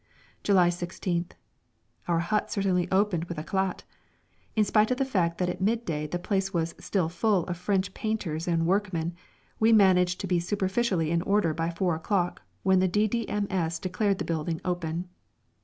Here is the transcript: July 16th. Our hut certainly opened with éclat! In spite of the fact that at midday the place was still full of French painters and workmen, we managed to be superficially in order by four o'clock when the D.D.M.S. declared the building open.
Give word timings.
July 0.41 0.67
16th. 0.69 1.33
Our 2.07 2.21
hut 2.21 2.49
certainly 2.49 2.89
opened 2.91 3.25
with 3.25 3.37
éclat! 3.37 3.81
In 4.55 4.63
spite 4.65 4.89
of 4.89 4.97
the 4.97 5.05
fact 5.05 5.37
that 5.37 5.47
at 5.47 5.61
midday 5.61 6.07
the 6.07 6.17
place 6.17 6.51
was 6.51 6.73
still 6.79 7.07
full 7.07 7.43
of 7.45 7.55
French 7.55 7.93
painters 7.93 8.47
and 8.47 8.65
workmen, 8.65 9.13
we 9.59 9.71
managed 9.71 10.19
to 10.21 10.25
be 10.25 10.39
superficially 10.39 11.11
in 11.11 11.21
order 11.21 11.53
by 11.53 11.69
four 11.69 11.93
o'clock 11.93 12.41
when 12.63 12.79
the 12.79 12.87
D.D.M.S. 12.87 13.77
declared 13.77 14.17
the 14.17 14.25
building 14.25 14.59
open. 14.65 15.07